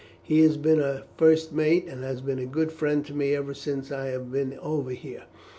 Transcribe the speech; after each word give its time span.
He 0.23 0.41
has 0.41 0.57
been 0.57 0.79
a 0.79 1.03
first 1.15 1.53
mate, 1.53 1.85
and 1.87 2.03
has 2.03 2.21
been 2.21 2.39
a 2.39 2.47
good 2.47 2.71
friend 2.71 3.05
to 3.05 3.13
me 3.13 3.35
ever 3.35 3.53
since 3.53 3.91
I 3.91 4.07
have 4.07 4.31
been 4.31 4.57
over 4.59 4.89
here. 4.89 5.25